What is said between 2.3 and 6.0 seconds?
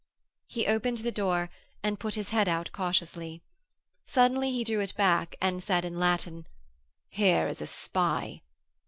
out cautiously. Suddenly he drew it back and said in